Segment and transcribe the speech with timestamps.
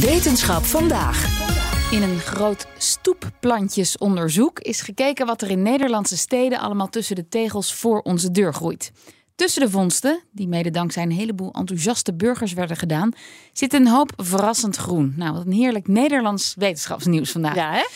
[0.00, 1.46] Wetenschap vandaag.
[1.92, 7.74] In een groot stoepplantjesonderzoek is gekeken wat er in Nederlandse steden allemaal tussen de tegels
[7.74, 8.92] voor onze deur groeit.
[9.34, 13.12] Tussen de vondsten, die mede dankzij een heleboel enthousiaste burgers werden gedaan,
[13.52, 15.12] zit een hoop verrassend groen.
[15.16, 17.54] Nou, wat een heerlijk Nederlands wetenschapsnieuws vandaag.
[17.54, 17.86] Ja, hè?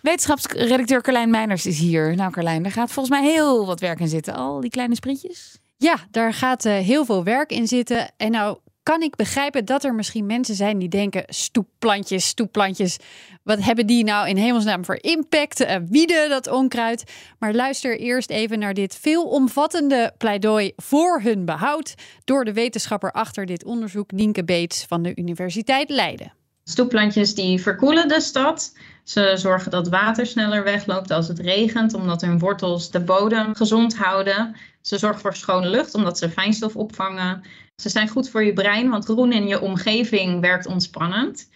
[0.00, 2.16] Wetenschapsredacteur Carlijn Meiners is hier.
[2.16, 4.34] Nou, Carlijn, daar gaat volgens mij heel wat werk in zitten.
[4.34, 5.58] Al die kleine sprintjes.
[5.76, 8.10] Ja, daar gaat uh, heel veel werk in zitten.
[8.16, 12.96] En nou kan ik begrijpen dat er misschien mensen zijn die denken: stoepplantjes, stoepplantjes.
[13.42, 15.60] Wat hebben die nou in hemelsnaam voor impact?
[15.60, 17.12] Uh, wieden dat onkruid.
[17.38, 21.94] Maar luister eerst even naar dit veelomvattende pleidooi voor hun behoud.
[22.24, 26.41] door de wetenschapper achter dit onderzoek, Nienke Beets van de Universiteit Leiden.
[26.64, 28.76] Stoepplantjes die verkoelen de stad.
[29.04, 33.96] Ze zorgen dat water sneller wegloopt als het regent, omdat hun wortels de bodem gezond
[33.96, 34.56] houden.
[34.80, 37.42] Ze zorgen voor schone lucht, omdat ze fijnstof opvangen.
[37.76, 41.48] Ze zijn goed voor je brein, want groen in je omgeving werkt ontspannend.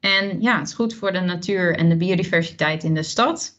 [0.00, 3.58] En ja, het is goed voor de natuur en de biodiversiteit in de stad.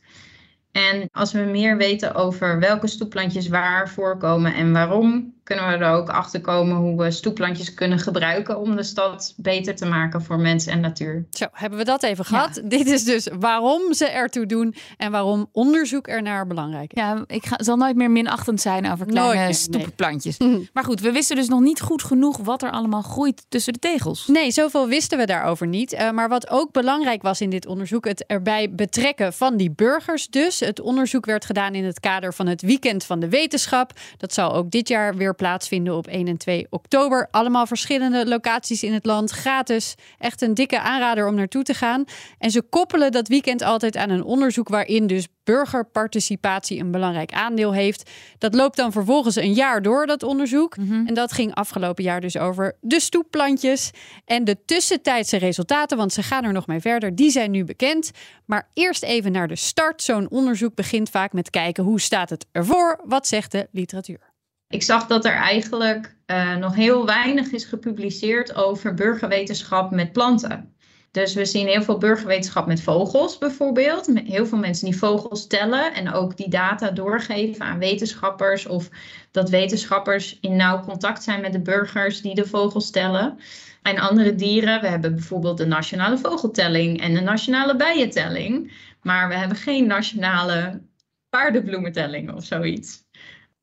[0.75, 5.91] En als we meer weten over welke stoepplantjes waar voorkomen en waarom, kunnen we er
[5.91, 10.39] ook achter komen hoe we stoepplantjes kunnen gebruiken om de stad beter te maken voor
[10.39, 11.25] mens en natuur.
[11.29, 12.61] Zo, hebben we dat even gehad.
[12.63, 17.01] Dit is dus waarom ze ertoe doen en waarom onderzoek ernaar belangrijk is.
[17.01, 20.37] Ja, ik ga, zal nooit meer minachtend zijn over kleine nooit, stoepplantjes.
[20.37, 20.69] Nee.
[20.73, 23.79] Maar goed, we wisten dus nog niet goed genoeg wat er allemaal groeit tussen de
[23.79, 24.27] tegels.
[24.27, 25.93] Nee, zoveel wisten we daarover niet.
[25.93, 30.27] Uh, maar wat ook belangrijk was in dit onderzoek, het erbij betrekken van die burgers
[30.27, 30.61] dus.
[30.65, 33.91] Het onderzoek werd gedaan in het kader van het Weekend van de Wetenschap.
[34.17, 37.27] Dat zal ook dit jaar weer plaatsvinden op 1 en 2 oktober.
[37.31, 39.95] Allemaal verschillende locaties in het land, gratis.
[40.19, 42.03] Echt een dikke aanrader om naartoe te gaan.
[42.39, 47.73] En ze koppelen dat weekend altijd aan een onderzoek waarin dus burgerparticipatie een belangrijk aandeel
[47.73, 48.09] heeft.
[48.37, 50.75] Dat loopt dan vervolgens een jaar door, dat onderzoek.
[51.05, 53.91] En dat ging afgelopen jaar dus over de stoepplantjes.
[54.25, 58.11] En de tussentijdse resultaten, want ze gaan er nog mee verder, die zijn nu bekend.
[58.45, 60.01] Maar eerst even naar de start.
[60.01, 62.99] Zo'n onderzoek begint vaak met kijken hoe staat het ervoor?
[63.03, 64.33] Wat zegt de literatuur?
[64.67, 70.74] Ik zag dat er eigenlijk uh, nog heel weinig is gepubliceerd over burgerwetenschap met planten.
[71.15, 74.11] Dus we zien heel veel burgerwetenschap met vogels bijvoorbeeld.
[74.23, 78.65] Heel veel mensen die vogels tellen en ook die data doorgeven aan wetenschappers.
[78.65, 78.89] Of
[79.31, 83.39] dat wetenschappers in nauw contact zijn met de burgers die de vogels tellen.
[83.81, 88.71] En andere dieren, we hebben bijvoorbeeld de nationale vogeltelling en de nationale bijentelling.
[89.01, 90.81] Maar we hebben geen nationale
[91.29, 93.03] paardenbloementelling of zoiets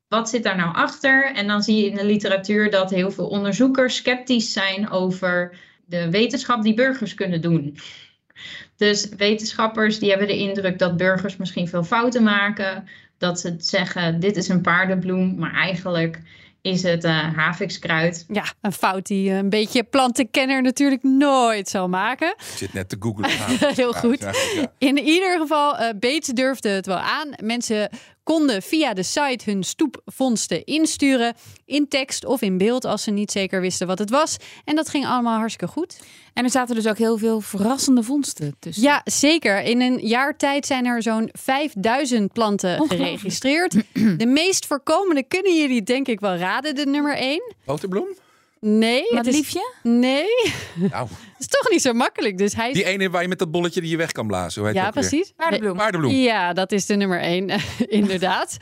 [0.09, 1.35] wat zit daar nou achter?
[1.35, 5.57] En dan zie je in de literatuur dat heel veel onderzoekers sceptisch zijn over
[5.93, 7.79] de wetenschap die burgers kunnen doen.
[8.77, 12.89] Dus wetenschappers die hebben de indruk dat burgers misschien veel fouten maken.
[13.19, 16.21] Dat ze zeggen, dit is een paardenbloem, maar eigenlijk
[16.63, 18.25] is het uh, havikskruid.
[18.29, 22.29] Ja, een fout die een beetje plantenkenner natuurlijk nooit zal maken.
[22.29, 23.31] Ik zit net te googlen.
[23.83, 24.27] Heel goed.
[24.79, 27.29] In ieder geval, uh, Bates durfde het wel aan.
[27.43, 27.91] Mensen
[28.23, 31.35] konden via de site hun stoepvondsten insturen.
[31.65, 34.37] In tekst of in beeld, als ze niet zeker wisten wat het was.
[34.65, 36.01] En dat ging allemaal hartstikke goed.
[36.35, 38.83] En er zaten dus ook heel veel verrassende vondsten tussen.
[38.83, 39.63] Ja, zeker.
[39.63, 43.75] In een jaar tijd zijn er zo'n 5000 planten geregistreerd.
[44.19, 47.55] De meest voorkomende kunnen jullie denk ik wel raden, de nummer 1.
[47.65, 48.09] Boterbloem?
[48.61, 49.05] Nee.
[49.11, 49.75] Wat liefje?
[49.83, 50.27] Nee.
[50.91, 51.09] Nou.
[51.43, 52.39] Is toch niet zo makkelijk.
[52.39, 52.73] Dus hij...
[52.73, 54.61] Die ene waar je met dat bolletje die je weg kan blazen.
[54.63, 55.33] Hoe heet ja, precies.
[55.37, 55.77] Paardenbloem.
[55.77, 56.13] Paardenbloem.
[56.13, 57.51] Ja, dat is de nummer één,
[58.01, 58.57] inderdaad.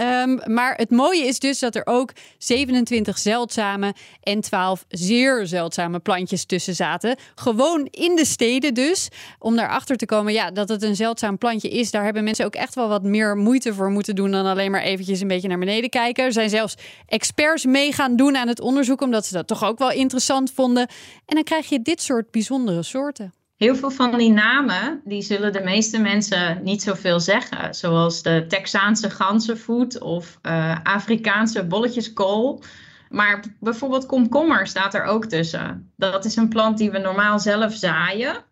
[0.00, 5.98] um, maar het mooie is dus dat er ook 27 zeldzame en 12 zeer zeldzame
[5.98, 7.16] plantjes tussen zaten.
[7.34, 9.08] Gewoon in de steden dus.
[9.38, 11.90] Om daarachter te komen ja, dat het een zeldzaam plantje is.
[11.90, 14.82] Daar hebben mensen ook echt wel wat meer moeite voor moeten doen dan alleen maar
[14.82, 16.24] eventjes een beetje naar beneden kijken.
[16.24, 16.74] Er zijn zelfs
[17.06, 20.86] experts mee gaan doen aan het onderzoek, omdat ze dat toch ook wel interessant vonden.
[21.26, 23.32] En dan krijg je dit soort bijzondere soorten.
[23.56, 27.74] Heel veel van die namen, die zullen de meeste mensen niet zoveel zeggen.
[27.74, 32.62] Zoals de Texaanse ganzenvoet of uh, Afrikaanse bolletjeskool.
[33.08, 35.92] Maar bijvoorbeeld komkommer staat er ook tussen.
[35.96, 38.44] Dat is een plant die we normaal zelf zaaien.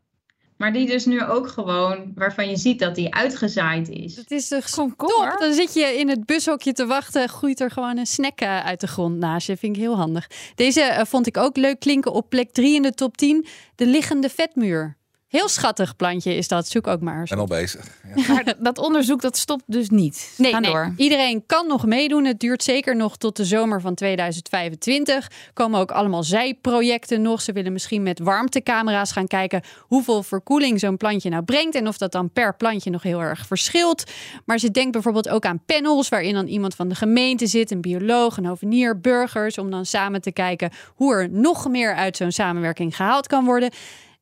[0.61, 4.17] Maar die dus nu ook gewoon, waarvan je ziet dat die uitgezaaid is.
[4.17, 5.31] Het is toch Komkommer?
[5.31, 5.41] top.
[5.41, 8.81] Dan zit je in het bushokje te wachten, groeit er gewoon een snack eh, uit
[8.81, 9.57] de grond naast je.
[9.57, 10.31] Vind ik heel handig.
[10.55, 13.47] Deze eh, vond ik ook leuk klinken op plek 3 in de top 10.
[13.75, 14.97] De liggende vetmuur.
[15.31, 16.69] Heel schattig plantje is dat.
[16.69, 17.31] Zoek ook maar eens.
[17.31, 17.87] ben al bezig.
[18.15, 18.25] Ja.
[18.35, 20.35] Maar dat onderzoek dat stopt dus niet.
[20.37, 20.93] Nee, nee, door.
[20.97, 22.25] iedereen kan nog meedoen.
[22.25, 25.31] Het duurt zeker nog tot de zomer van 2025.
[25.53, 27.43] Komen ook allemaal zijprojecten nog.
[27.43, 31.75] Ze willen misschien met warmtecamera's gaan kijken hoeveel verkoeling zo'n plantje nou brengt.
[31.75, 34.05] En of dat dan per plantje nog heel erg verschilt.
[34.45, 37.71] Maar ze denkt bijvoorbeeld ook aan panels waarin dan iemand van de gemeente zit.
[37.71, 39.59] Een bioloog, een hovenier, burgers.
[39.59, 43.71] Om dan samen te kijken hoe er nog meer uit zo'n samenwerking gehaald kan worden.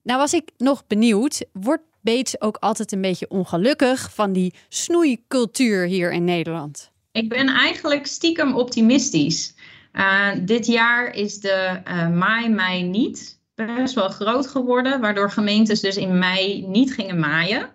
[0.08, 1.44] Nou was ik nog benieuwd.
[1.52, 6.90] Wordt Beets ook altijd een beetje ongelukkig van die snoeicultuur hier in Nederland?
[7.12, 9.55] Ik ben eigenlijk stiekem optimistisch.
[9.93, 15.81] Uh, dit jaar is de uh, maai mei niet best wel groot geworden, waardoor gemeentes
[15.81, 17.70] dus in mei niet gingen maaien.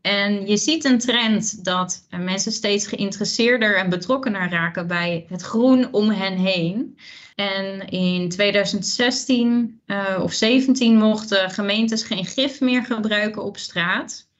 [0.00, 5.92] En je ziet een trend dat mensen steeds geïnteresseerder en betrokkener raken bij het groen
[5.92, 6.96] om hen heen.
[7.34, 14.30] En in 2016 uh, of 17 mochten gemeentes geen gif meer gebruiken op straat.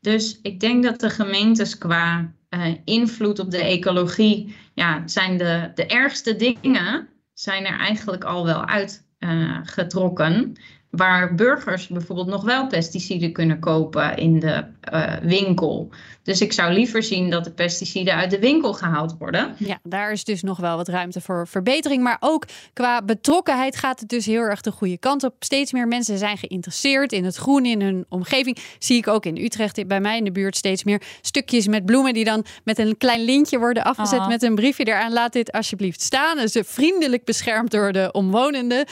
[0.00, 5.70] Dus ik denk dat de gemeentes qua uh, invloed op de ecologie, ja, zijn de,
[5.74, 10.32] de ergste dingen zijn er eigenlijk al wel uitgetrokken.
[10.34, 15.90] Uh, waar burgers bijvoorbeeld nog wel pesticiden kunnen kopen in de uh, winkel.
[16.22, 19.54] Dus ik zou liever zien dat de pesticiden uit de winkel gehaald worden.
[19.58, 22.02] Ja, daar is dus nog wel wat ruimte voor verbetering.
[22.02, 25.34] Maar ook qua betrokkenheid gaat het dus heel erg de goede kant op.
[25.38, 28.58] Steeds meer mensen zijn geïnteresseerd in het groen in hun omgeving.
[28.78, 32.14] Zie ik ook in Utrecht, bij mij in de buurt, steeds meer stukjes met bloemen
[32.14, 34.28] die dan met een klein lintje worden afgezet Ah.
[34.28, 35.12] met een briefje eraan.
[35.12, 36.36] Laat dit alsjeblieft staan.
[36.36, 38.86] Dus vriendelijk beschermd door de omwonenden.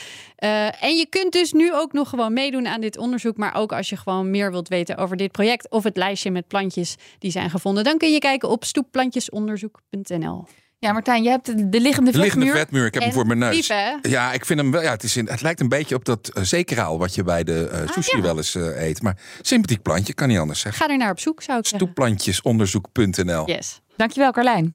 [0.45, 3.37] Uh, en je kunt dus nu ook nog gewoon meedoen aan dit onderzoek.
[3.37, 6.49] Maar ook als je gewoon meer wilt weten over dit project of het lijstje met
[6.49, 10.47] plantjes die zijn gevonden, dan kun je kijken op stoepplantjesonderzoek.nl.
[10.81, 12.65] Ja, Martijn, je hebt de, de liggende De liggende vetmuur.
[12.65, 13.67] vetmuur, ik heb hem voor mijn neus.
[14.03, 14.83] Ja, ik vind hem wel.
[14.83, 17.45] Ja, het, is in, het lijkt een beetje op dat uh, zeekraal wat je bij
[17.45, 18.23] de uh, sushi ja.
[18.23, 19.03] wel eens uh, eet.
[19.03, 20.85] Maar sympathiek plantje, kan niet anders zeggen.
[20.85, 21.89] Ga er naar op zoek, zou ik zeggen.
[21.89, 23.47] Stoepplantjesonderzoek.nl.
[23.47, 23.81] Yes.
[23.97, 24.75] Dankjewel, Carlijn.